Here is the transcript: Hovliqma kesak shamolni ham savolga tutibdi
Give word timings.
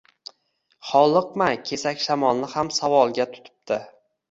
Hovliqma 0.91 1.51
kesak 1.69 2.03
shamolni 2.07 2.51
ham 2.57 2.73
savolga 2.81 3.31
tutibdi 3.37 3.81